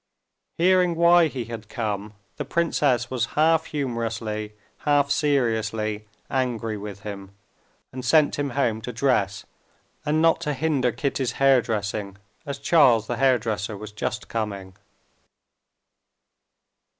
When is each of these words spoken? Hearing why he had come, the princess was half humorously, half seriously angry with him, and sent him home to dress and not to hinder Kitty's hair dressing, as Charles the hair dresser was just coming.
Hearing 0.57 0.95
why 0.95 1.27
he 1.27 1.45
had 1.45 1.69
come, 1.69 2.15
the 2.37 2.43
princess 2.43 3.11
was 3.11 3.27
half 3.37 3.65
humorously, 3.67 4.55
half 4.79 5.11
seriously 5.11 6.07
angry 6.27 6.75
with 6.75 7.01
him, 7.01 7.35
and 7.93 8.03
sent 8.03 8.39
him 8.39 8.49
home 8.57 8.81
to 8.81 8.91
dress 8.91 9.45
and 10.03 10.19
not 10.19 10.41
to 10.41 10.55
hinder 10.55 10.91
Kitty's 10.91 11.33
hair 11.33 11.61
dressing, 11.61 12.17
as 12.47 12.57
Charles 12.57 13.05
the 13.05 13.17
hair 13.17 13.37
dresser 13.37 13.77
was 13.77 13.91
just 13.91 14.27
coming. 14.27 14.73